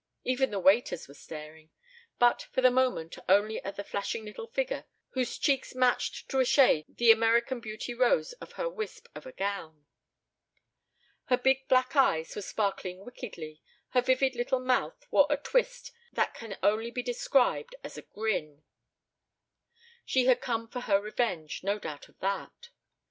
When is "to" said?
6.27-6.39